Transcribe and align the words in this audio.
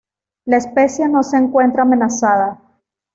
La 0.45 0.57
especie 0.57 1.07
no 1.07 1.21
se 1.21 1.37
encuentra 1.37 1.83
amenazada. 1.83 2.59